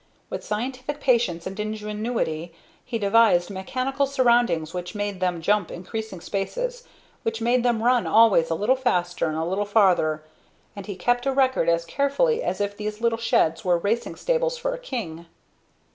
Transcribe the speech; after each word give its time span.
With 0.31 0.43
scientific 0.43 0.99
patience 0.99 1.45
and 1.45 1.59
ingenuity, 1.59 2.51
he 2.83 2.97
devised 2.97 3.51
mechanical 3.51 4.07
surroundings 4.07 4.73
which 4.73 4.95
made 4.95 5.19
them 5.19 5.43
jump 5.43 5.69
increasing 5.69 6.21
spaces, 6.21 6.85
which 7.21 7.39
made 7.39 7.61
them 7.61 7.83
run 7.83 8.07
always 8.07 8.49
a 8.49 8.55
little 8.55 8.75
faster 8.75 9.27
and 9.27 9.37
a 9.37 9.45
little 9.45 9.63
farther; 9.63 10.23
and 10.75 10.87
he 10.87 10.95
kept 10.95 11.27
a 11.27 11.31
record 11.31 11.69
as 11.69 11.85
carefully 11.85 12.41
as 12.41 12.59
if 12.59 12.75
these 12.75 12.99
little 12.99 13.19
sheds 13.19 13.63
were 13.63 13.77
racing 13.77 14.15
stables 14.15 14.57
for 14.57 14.73
a 14.73 14.79
king. 14.79 15.27